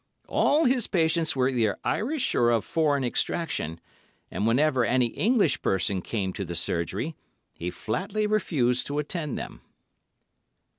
All 0.27 0.65
his 0.65 0.87
patients 0.87 1.35
were 1.35 1.47
either 1.49 1.77
Irish 1.83 2.33
or 2.33 2.49
of 2.49 2.65
foreign 2.65 3.03
extraction, 3.03 3.79
and 4.31 4.47
whenever 4.47 4.83
any 4.83 5.09
English 5.09 5.61
person 5.61 6.01
came 6.01 6.33
to 6.33 6.43
the 6.43 6.55
surgery, 6.55 7.15
he 7.53 7.69
flatly 7.69 8.25
refused 8.25 8.87
to 8.87 8.97
attend 8.97 9.37
them. 9.37 9.61